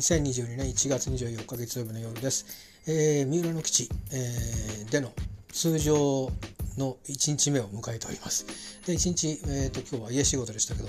[0.00, 2.46] 2022年1月24日月曜日の夜です。
[2.86, 5.12] えー、三浦の基地、えー、での
[5.52, 6.32] 通常
[6.78, 8.46] の1日目を迎えております。
[8.86, 10.88] で1日、えーと、今日は家仕事でしたけど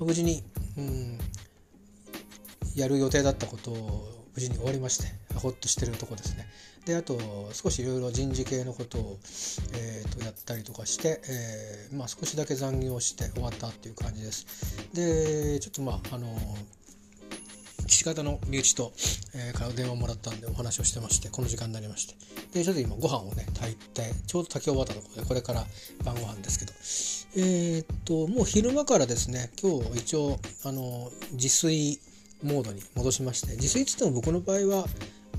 [0.00, 0.44] 無事に、
[0.76, 1.18] うん、
[2.76, 5.06] やる予定だったことを無事に終わりまして
[5.36, 6.46] ほっとしてるとこですね。
[6.84, 7.18] であと
[7.54, 9.18] 少しいろいろ人事系のことを、
[9.72, 14.46] えーと、やったりとかして、えーまあ、少しだけ残業して終わったっていう感じです。
[14.92, 16.36] でちょっとまああの
[17.86, 18.92] 父方の身内と、
[19.34, 22.14] えー、から電話もらったんでお話をしてましてこの時間になりまして。
[22.52, 25.64] でちょっと今ご飯をね炊いてちょうど炊き終わったところでこれから
[26.04, 26.72] 晩ご飯ですけど。
[27.36, 32.00] えー、っともう昼間からですね今日一応あの自炊
[32.42, 34.84] モードに戻しまして自炊っつっても僕の場合は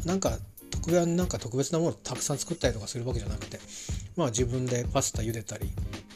[0.06, 0.38] なんか
[0.70, 3.60] 特別なんか特別なものをたくさん作ったりとかするわけじゃなくて
[4.16, 5.70] まあ自分でパスタ茹でたり、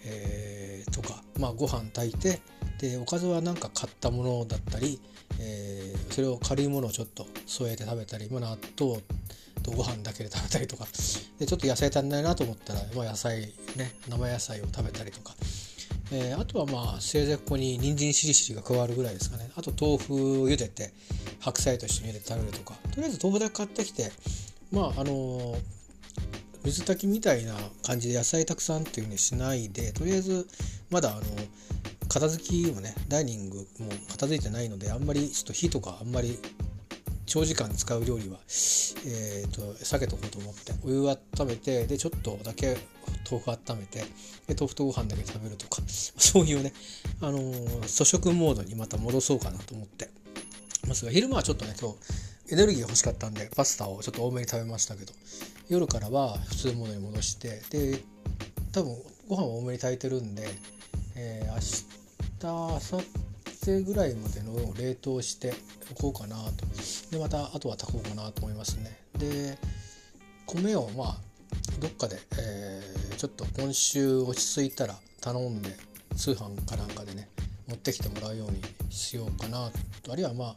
[0.05, 2.39] えー、とかまあご飯炊いて
[2.80, 4.99] でおかずはなんか買ったものだったり、
[5.39, 9.02] え、それを軽いものをちょっと添えて食べたり、まあ、納豆
[9.64, 10.86] とご飯だけで食べたりとか。
[11.39, 15.36] でちょっと野菜足んないなと思ったら、まあ、野菜ね生野菜を食べたりとか、
[16.11, 19.50] えー、あとはまあせいぜいここに人参しりしりが加わるぐらいですかね。
[19.56, 20.94] あと豆腐を茹でて
[21.39, 22.76] 白菜と一緒に茹でて食べるとか。
[22.92, 24.11] とりあえず豆腐だけ買ってきて
[24.72, 25.58] まああの
[26.64, 30.48] 水炊きみたいな感じで野菜たくさんっていうふうにしないでとりあえず
[30.89, 31.22] まだあの
[32.16, 36.39] 片付きもねダイニングも片付いてないのであんまりちょっと火とかあんまり
[37.25, 38.38] 長時間使う料理は、
[39.05, 42.77] えーと、避けとこうと思ってお湯を温めてでちょっとだけ
[43.30, 43.99] 豆腐温めて
[44.47, 46.71] で豆腐とご飯だけ食べるとか そういうね、
[47.19, 50.09] あのー、粗食モードにまた戻そうかなと思って
[50.88, 51.91] ますが昼間はちょっとね今
[52.47, 55.11] 日エネルギーが欲しかったんでパスタをちょっと多めに食べましたけど
[55.67, 58.02] 夜からは普通モードに戻してで
[58.71, 60.47] 多分ご飯を多めに炊いてるんで、
[61.15, 62.05] えー、明日
[62.42, 63.02] 明後
[63.65, 65.53] 日ぐらいまでのを冷凍して
[65.92, 66.65] おこうかなと。
[67.11, 68.99] でまたあとは炊こうかなと思いますね。
[69.17, 69.58] で
[70.45, 71.17] 米をまあ
[71.80, 75.76] どっかで、えー、ちょっと今週落ち着いたら頼んで
[76.15, 77.30] 通販かなんかでね
[77.67, 78.61] 持ってきてもらうように
[78.92, 79.71] しようかな
[80.03, 80.14] と。
[80.14, 80.55] あるいはまあ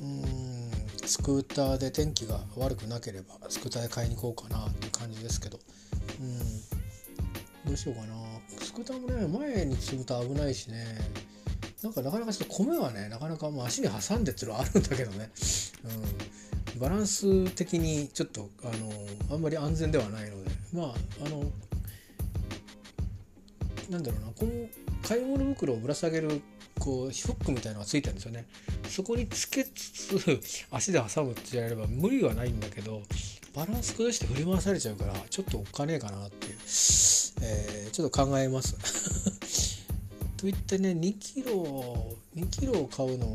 [0.00, 0.70] うん
[1.06, 5.60] スクーターで天気が悪くなければスクーターで買いに行こうかなっていう感じですけど。
[6.20, 6.75] うん。
[7.66, 8.14] どうしようかな。
[8.64, 10.84] スクーターもね前に積むと危ないしね。
[11.82, 15.30] なんかなかなかちょっと米はねなかなかもう足に挟んでっていうのはあるんだけどね、
[16.74, 18.72] うん、バランス的にちょっとあの
[19.34, 20.50] あんまり安全ではないので。
[20.72, 20.94] まあ
[21.24, 21.44] あの
[23.90, 24.26] なんだろうな。
[24.32, 24.50] この
[25.02, 26.42] 買い物袋をぶら下げる
[26.80, 28.46] こうフックみたいのがついてるんですよね。
[28.88, 33.02] そこにつけつつ足で挟むってやれば無理はないんだけど
[33.54, 36.54] バランス崩して振り回されちゃうからちょっとおっかねえかなっていう、
[37.42, 38.76] えー、ちょっと考えます。
[40.36, 43.26] といってね2キロ2キロを買うの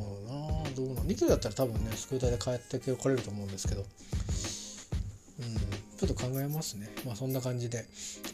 [0.63, 3.81] などうなの？2キロだったら多分ねスクーターで帰ってこれると思うんですけど。
[3.81, 5.57] うん
[5.97, 6.90] ちょっと考えますね。
[7.06, 7.85] まあそんな感じで。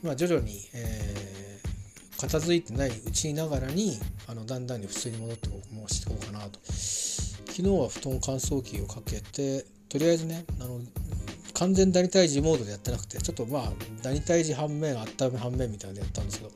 [0.02, 1.48] まあ徐々に、えー
[2.18, 6.60] 片付いてないうちながらにあのだんだんに普通に戻ってもしていこうかなと。
[6.64, 10.80] 昨日は布団乾燥機をかけてとりあえずねあの
[11.58, 13.72] 完全ダニ退治モードでやってなくてちょっとまあ
[14.04, 16.52] ダニ退治反面温め反面みたいなのでやったんですけど。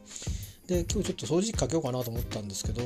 [0.68, 2.82] で今日ちょっと掃除機かけようかなと思ったんですけど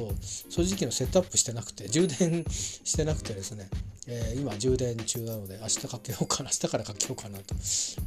[0.50, 3.70] 掃除機のセットアップしてなくて充電してなくてですね、
[4.08, 7.54] えー、今充電中なので明日かけようかな明日からかけようかなと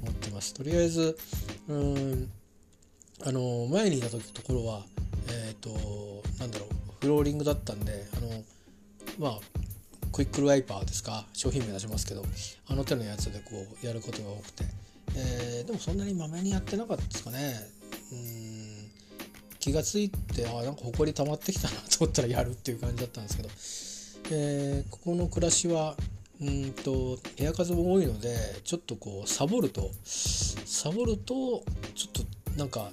[0.02, 0.54] 思ってます。
[0.54, 1.16] とりあえず
[1.68, 2.30] うん
[3.24, 4.84] あの前にいた時ところは
[5.28, 6.68] えっ、ー、となんだろう
[7.00, 8.28] フローリングだったんであの
[9.18, 9.40] まあ
[10.18, 11.26] クイックルワイパーですか？
[11.32, 12.24] 商品名出しますけど
[12.66, 14.64] あの手のやつでこうやることが多くて、
[15.14, 17.54] えー、でもそんなにまめにやってなかったですかね。
[18.10, 18.90] うん。
[19.60, 25.94] 気が付いてあなんか埃溜まってきたなと思ったらやるっていう感じだったんですけど、えー、ここの暮らしは
[26.40, 28.34] うんと部屋数も多いので
[28.64, 31.62] ちょっとこうサボるとサボると
[31.94, 32.90] ちょっとなんか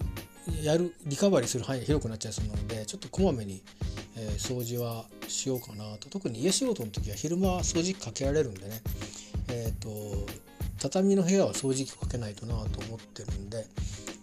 [0.61, 3.63] やるリカバリーする範囲が広くなっちゃいそうなのでちょっとこまめに、
[4.17, 6.09] えー、掃除はしようかなと。
[6.09, 8.81] 特に家仕事の時は昼間は掃除機かけられるんでね。
[9.49, 10.25] え、ー、と
[10.79, 13.65] 畳の部屋は掃除機かけないとなと思ってるんで、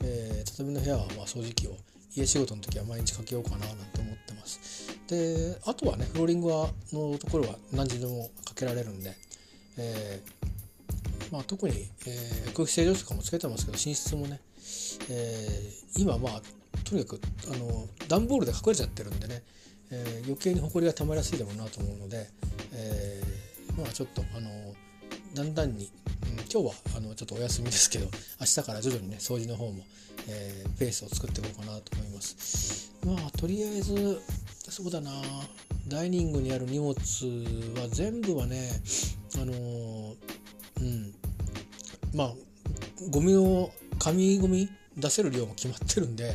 [0.04, 1.76] えー、畳の部屋はま掃除機を
[2.14, 4.98] 家仕事の時は毎日かけようかななんて思ってます。
[5.08, 9.14] であとはねフローリングはのところは何時でもかけられるんで、
[9.78, 14.40] えーまあ、特に、えー、空気清浄機とかもつけてますけど寝室もね
[15.10, 16.42] えー、今まあ
[16.84, 17.20] とにかく
[17.52, 19.42] あの段ボールで隠れちゃってるんでね、
[19.92, 22.26] えー、余計に埃がたまりやすいだろうなと思うので、
[22.72, 24.50] えー、まあちょっとあの
[25.34, 25.90] だんだんに、
[26.24, 28.06] うん、今日はあのちょっとお休みですけど
[28.40, 29.84] 明日から徐々にね掃除の方も、
[30.28, 32.92] えー、ペースを作っていこうかなと思います。
[33.04, 34.20] まあとりあえず
[34.70, 35.10] そうだな
[35.88, 38.70] ダイニングにある荷物は全部はね
[39.36, 41.14] あのうん
[42.14, 42.32] まあ
[43.10, 46.34] ゴミを紙ゴミ出せる量も決まってるんで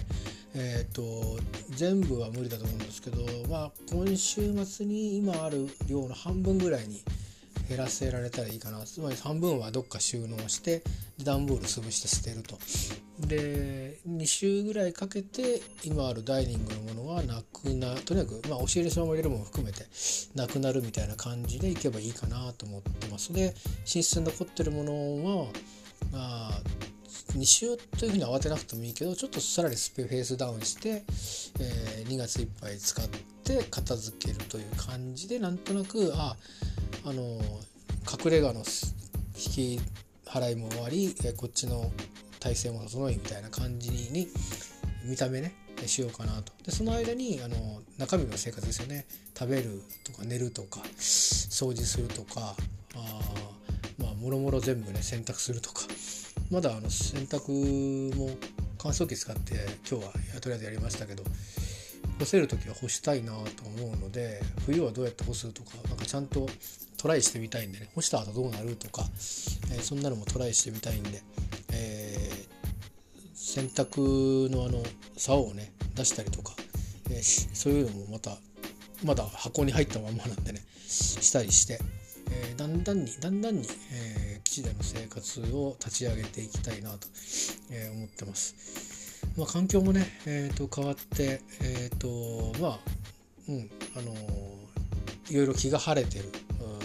[0.60, 1.40] えーと、
[1.70, 7.04] 全部は無理だと思うんですけど、まあ、今週末に今ある量の半分ぐらいに
[7.70, 8.80] 減らせられたらいいかな。
[8.86, 10.82] つまり半分はどっか収納して
[11.24, 12.58] 段ボール潰して捨てると。
[13.20, 19.86] で2週ぐらいかけて今あるダイニングのものはなくなとにかく、まあ、押し入れそのまま入れるものも含めて
[20.36, 23.34] なくなるみたいな感じでいけばいいかなと思ってます。
[23.34, 23.54] で
[23.94, 24.94] 寝室に残ってるもの
[25.26, 25.46] は、
[26.12, 26.62] まあ、
[27.38, 31.04] 2週というふうに慌てなくてもいいけどちょっとさらにスペフェースダウンして、
[31.60, 33.06] えー、2月いっぱい使っ
[33.44, 36.36] て片付けるという感じでなんとなくあ
[37.06, 37.40] あの
[38.24, 39.80] 隠れ家の引き
[40.26, 41.92] 払いも終わり、えー、こっちの
[42.40, 44.28] 体制も整いみたいな感じに
[45.06, 45.56] 見た目ね
[45.86, 46.52] しようかなと。
[46.64, 49.06] でその間にあの中身の生活ですよね。
[49.38, 52.56] 食べるとか寝るとか掃除するとか
[52.96, 53.20] あ
[54.00, 55.84] まあもろもろ全部ね洗濯するとか。
[56.50, 58.30] まだあの洗濯も
[58.78, 59.56] 乾燥機使って
[59.90, 61.24] 今日はとりあえずやりましたけど
[62.20, 66.48] 干せる時は干したいなと思うので冬はどうやって干すとかなんかちゃんと
[66.98, 69.04] トライしてみたいんでね干した後どうなるとか、
[69.72, 71.22] えー、そんなのもトライしてみたいんで、
[71.74, 74.82] えー、洗濯のあの
[75.18, 76.54] 竿をね出したりとか、
[77.12, 78.38] えー、そういうのもまた
[79.04, 81.80] まだ箱に入ったままなんでねしたりして、
[82.32, 84.27] えだんだんにだんだんに、えー
[84.62, 87.08] 1での生活を立ち上げていきたいなと、
[87.72, 89.22] え思ってます。
[89.38, 92.80] まあ、環境もね、えー、と変わって、えーとまあ
[93.48, 94.14] うんあの
[95.30, 96.26] いろいろ気が晴れてる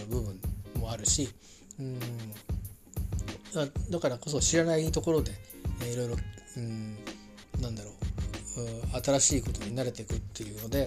[0.09, 0.41] 部分
[0.81, 1.29] もあるし、
[1.79, 1.99] うん
[3.91, 5.33] だからこそ知らないところで、
[5.83, 6.17] えー、いろいろ、
[6.57, 6.97] うん、
[7.61, 10.87] なんだろう新しいことに慣れていくっていうので、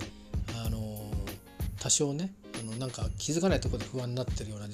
[0.65, 4.67] あのー、多少ねあのなんか気づかないところで不安になってるような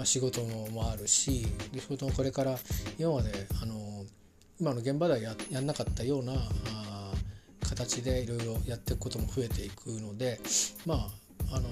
[0.00, 2.56] まあ、仕事もあるし仕事もこれから
[2.98, 3.30] 今まで
[3.62, 3.74] あの
[4.58, 7.12] 今の現場ではややんなかったようなあ
[7.68, 10.40] 形でいろいろやっていくことも増えていくので
[10.86, 10.94] ま
[11.50, 11.68] ああの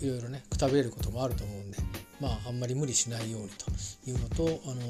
[0.00, 1.78] いろいろねくたびれることもあると思うんで
[2.20, 3.70] まああんまり無理しないようにと
[4.10, 4.82] いうのとあの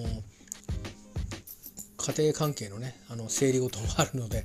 [1.98, 4.42] 家庭関係のねあの整理事もあるので、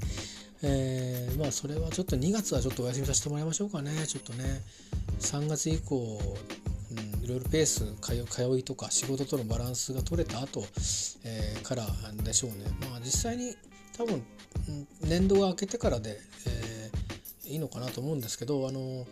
[0.61, 3.91] えー、まあそれはちょっと2月はちょっとお休みさせてもらいましょうかね。
[4.05, 4.61] ちょっとね
[5.21, 6.19] 3月以降、
[7.25, 10.63] いろいろペース通いとか仕事とのバランスが取れた後、
[11.23, 11.87] えー、から
[12.23, 12.65] でしょうね。
[12.87, 13.55] まあ実際に
[13.97, 14.23] 多分
[15.01, 19.07] 年度が明けてからで、えー、いいのかなと思うんですけどあの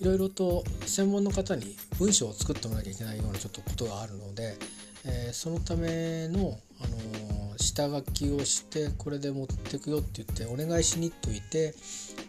[0.00, 4.56] いろいろと専門の方に文章を作ってもらなきゃいけないようなちょっとことがあるので、
[5.04, 11.74] えー、そのための、あの下書きをしてこれで持ってくよって言ってお願いしにっといて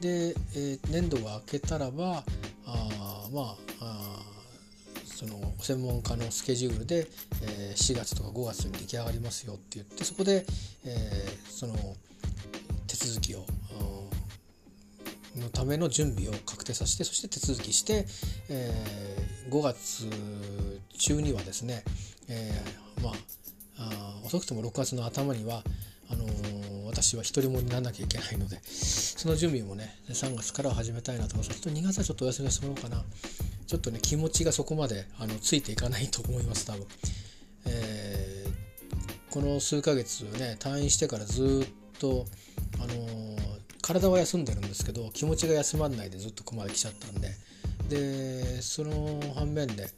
[0.01, 2.23] で、えー、年度が明けたらば
[2.65, 4.36] あまあ
[5.17, 7.07] その専門家のスケジュールで、
[7.41, 10.45] えー、4月とか5月に出来上がりますよって言ってそこで、
[10.85, 11.73] えー、その
[12.85, 13.43] 手続きを
[15.35, 18.05] のための準備を確定させてそして手続きして、
[18.49, 20.07] えー、5月
[20.99, 21.83] 中にはですね、
[22.29, 23.13] えー、まあ
[23.79, 25.63] あ遅くとも6月の頭には
[26.11, 26.56] あのー、
[27.01, 31.61] 私は一人もにならなきゃいけないのでその準備もね3月から始めたいなと思います。
[31.61, 33.03] ちょっと2月はちょっとお休みしてもらおうかな。
[33.67, 36.87] ちょっとね気持ちがそこまであのついていかないと思います多分、
[37.65, 42.25] えー、この数ヶ月ね退院してからずっと
[42.79, 43.37] あのー、
[43.81, 47.29] 体は休んでるんですけど気持ちが休まんないでずっとここまで来ちゃったんで。
[47.89, 49.89] でその反面で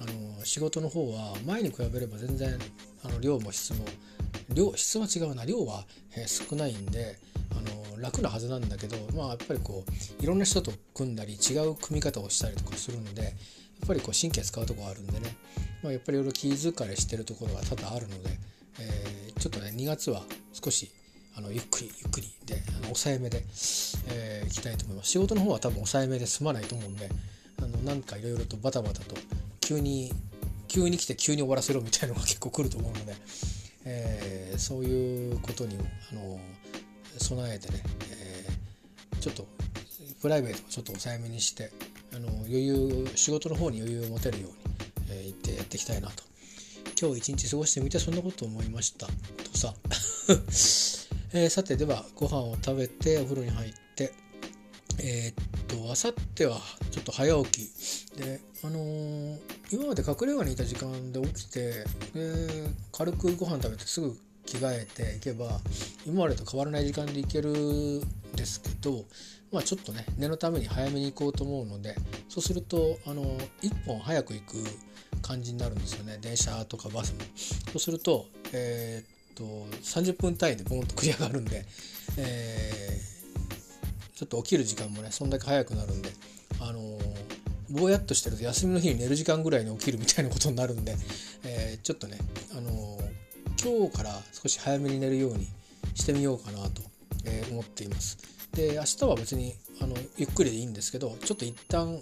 [0.00, 2.58] あの仕事の方は前に比べれば全然
[3.04, 3.84] あの量も質も
[4.54, 5.44] 量質は違うな。
[5.44, 5.84] 量は、
[6.16, 7.18] え少ないんで
[7.50, 13.32] あの楽なはずなんだけどまあやっぱりこういろんな人と組んだり違う組み方をしたりとかするのでやっ
[13.86, 15.36] ぱりこう神経使うとこあるんでね、
[15.82, 18.30] まあ、やっぱりいろいろ気遣いしてるところが多々あるので、
[18.80, 20.90] えー、ちょっとね2月は少し
[21.36, 23.44] あのゆっくりゆっくりであの抑えめで、
[24.08, 25.10] えー、いきたいと思います。
[25.10, 27.08] 仕事の方は多分抑えめで済まないと思うんで
[27.62, 29.14] あのなんかいろいろとバタバタと
[29.68, 30.10] 急に
[30.66, 33.14] 急に来て急に終わらせろみたいなのが結構来ると思うので、
[33.84, 35.76] えー、そういうことに
[36.10, 36.40] あの
[37.18, 39.46] 備えてね、えー、ちょっと
[40.22, 41.70] プライベートをちょっと抑えめにして
[42.14, 44.56] あの余裕仕事の方に余裕を持てるように、
[45.10, 46.22] えー、言ってやっていきたいなと。
[47.00, 49.06] 今日一日過ごしてみてそんなこと思いました。
[49.06, 49.12] と
[49.58, 49.74] さ、
[51.34, 54.12] えー、さてではご飯を食べてお風呂に入って
[55.00, 56.58] えー、っとあさっては
[56.90, 58.16] ちょっと早起き。
[58.16, 61.84] であのー、今まで隠れ家にいた時間で起きて
[62.14, 65.60] で軽くご飯食べてすぐ着替えていけば
[66.06, 68.00] 今までと変わらない時間で行けるん
[68.34, 69.04] ですけど、
[69.52, 71.94] まあ、ちょっとね念のために早めに行こうと思うので
[72.30, 73.22] そうするとあの
[73.62, 74.56] 1本早く行く
[75.20, 77.20] 感じになるんですよね電車とかバスも。
[77.72, 79.44] そうすると,、えー、っと
[79.82, 81.66] 30分単位でボンと繰り上がるんで、
[82.16, 86.10] えー、ちょっと起きる時間もねそんだけ早くなるんで、
[86.60, 86.98] あの
[87.70, 90.96] ぼやっとしてると休みの日に寝る時間ぐらいに起きるみたいなことになるんで、
[91.44, 92.18] えー、ちょっとね、
[92.56, 92.98] あの
[93.62, 95.46] 今日から少し早めに寝るように
[95.94, 96.82] してみようかなと、
[97.24, 98.18] え思っています。
[98.52, 102.00] で明日は別にあのゆっくりでいいんですけどちょっと一旦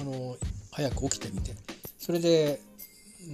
[0.00, 0.36] あの
[0.72, 1.52] 早く起きてみて
[1.98, 2.60] それで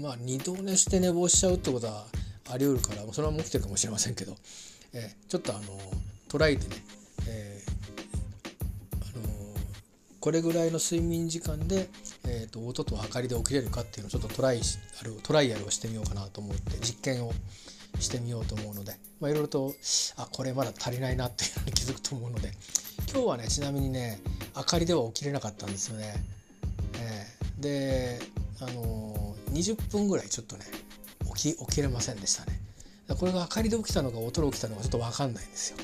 [0.01, 2.07] まあ二度寝して寝坊しちゃうってことは
[2.51, 4.37] あり得るからそれは起きてるかもしれませんけど、
[4.93, 5.63] えー、ちょっとあの
[6.29, 6.77] トライでね、
[10.21, 11.89] これぐらいの睡眠時間で、
[12.27, 14.61] えーと、音と明かりで起きれるかっていうのをちょっとトライ
[15.01, 17.33] あるトライアルをしてみようかなと思って実験を
[17.99, 19.73] してみようと思うので、いろいろと
[20.17, 22.53] あこれまだ足りないなっていうのに 気づくと思うので
[23.11, 24.21] 今日はねちなみにね
[24.55, 26.15] 明かりでは起きれなかったんですよね。
[26.95, 28.21] えー、で
[28.61, 30.67] あのー、20分ぐらいちょっとね
[31.35, 32.61] 起き起きれませんでしたね。
[33.19, 35.79] これが明かりで起きたのか音で起きたのかちょっと分かんないんですよ。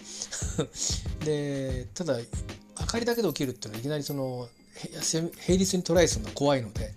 [1.24, 2.18] でただ
[2.86, 4.48] 明かりだけで起きるっていうのはいきなりその
[5.04, 6.92] 平率にトライするのは怖いので、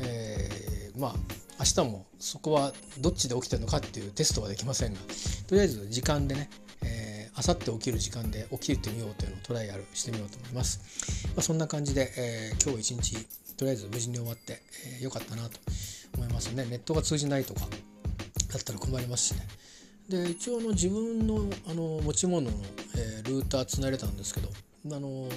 [0.00, 1.14] えー、まあ
[1.58, 5.00] 明日もそこはどっちで起きてるのかっていうテストはできませんが
[5.46, 6.48] とりあえず時間でね、
[6.82, 13.26] えー、明後日起きる時間で起きてみようというのをトライアルしてみようと思います、まあ、そんな感じで、えー、今日一日
[13.56, 14.60] とりあえず無事に終わって、
[14.98, 15.58] えー、よかったなと
[16.14, 16.64] 思いますね。
[16.64, 19.40] ネットが通じないとかだったら困りますしね。
[20.08, 22.56] で一応の自分のあの持ち物の、
[22.96, 24.48] えー、ルーターつないでたんですけど
[24.92, 25.28] あの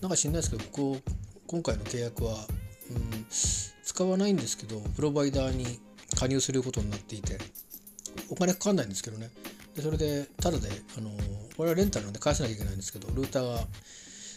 [0.00, 1.12] なんか知んないですけどここ
[1.46, 5.80] 今回の契約は、うん、使わないんですけどプロバイダーに
[6.18, 7.38] 加入することになっていて
[8.30, 9.30] お金かかんないんですけどね。
[9.74, 11.10] でそれでただであの
[11.56, 13.60] これはレンタルなんで返さなきゃいけないんですけどルーターが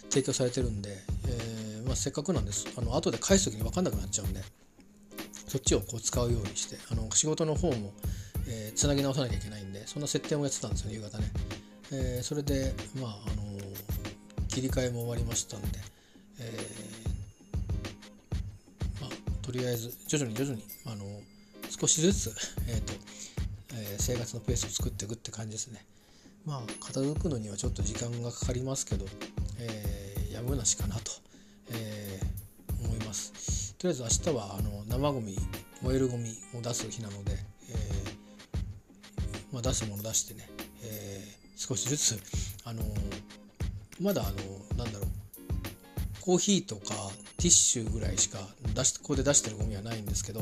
[0.10, 2.68] 提供されてるんで、えー、まあ、せっかくなんです。
[2.78, 4.42] あの後で返す時に分かんなくなっちゃうんで
[5.48, 7.94] そっちをこう使うようにしてあの仕事の方も
[8.48, 11.32] えー、つなぎ直さなきゃいけないんでそんな設定もやってたんですよね夕方ね、
[11.94, 13.44] えー、それでまああの
[14.52, 15.68] 切り替えも終わりましたんで、
[16.40, 19.10] えー、まあ、
[19.42, 21.06] とりあえず徐々に徐々にあの
[21.70, 22.36] 少しずつ、
[22.68, 22.94] えーと
[23.74, 25.86] え生活のペースを作っていくって感じですね。
[26.46, 29.06] まあ片付くのにはちょっと時間がかかりますけど、
[29.60, 31.12] えーやむなしかなと、
[31.72, 32.20] え
[32.84, 33.76] 思います。
[33.76, 35.38] とりあえず明日はあの生ゴミ
[35.82, 37.76] 燃えるゴミを出す日なので、え
[39.52, 40.50] まあ、出すもの出してね、
[40.84, 42.20] えー、少しずつ、
[42.64, 42.86] あのー、
[44.02, 45.08] まだあのなんだろう
[46.22, 46.82] コーヒーとか
[47.38, 48.40] ティッシュぐらいしか
[48.76, 50.42] 出しここで出してるゴミはないんですけど、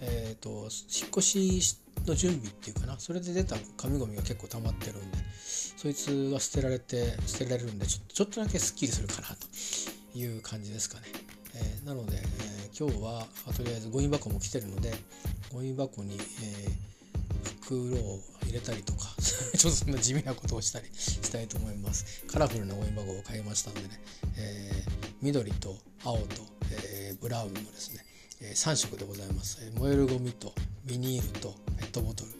[0.00, 11.06] えーと、引っ越しの準備っていうかなそれで出た紙ゴミが結構溜まってるんでそいつは捨てられて捨てられるんでちょちょっとだけすっきりするかなという感じですかね。
[11.54, 14.92] えー、なので、えー、今日はとりあえずゴミ箱も来てるので
[15.52, 16.96] ゴミ箱に、えー
[17.66, 18.20] 袋を
[18.56, 19.14] れたりとか
[19.56, 22.24] ちょっとそんな地味なことをしたりしたいと思います。
[22.26, 24.00] カラフルなゴミ箱を買いましたんでね、
[24.36, 28.04] えー、緑と青と、えー、ブラウンのですね、
[28.40, 32.30] えー、3色でございます、え燃えるゴミとビニールとペットボトル。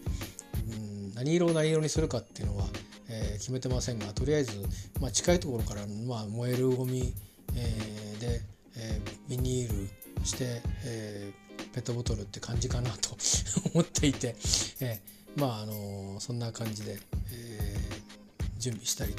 [0.73, 2.69] うん何色を何色にするかっていうのは、
[3.09, 4.53] え決めてませんがとりあえず、
[5.01, 7.15] まあ、近いところから、まあ、燃えるゴミ、
[7.55, 8.43] えで、
[8.77, 9.73] えビニー
[10.19, 11.33] ルして、え
[11.73, 13.17] ペットボトルって感じかなと
[13.75, 14.37] 思っていて、
[14.81, 16.99] えーまああのそんな感じで、
[17.33, 19.15] えー、準備したり、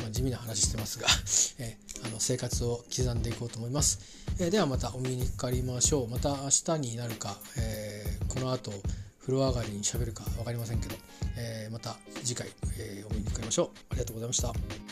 [0.00, 1.06] まあ、地味な話してますが、
[1.64, 4.00] えー、あの生活を刻んでいこうと思います、
[4.38, 6.08] えー、ではまたお見にかかりましょう。
[6.08, 8.72] また明日になるか、えー、この後
[9.20, 10.96] 風呂上がりにしゃべるか分かりませんけど、
[11.36, 12.48] えー、また次回、
[12.78, 13.70] えー、お見にかかりましょう。
[13.90, 14.89] ありがとうございました。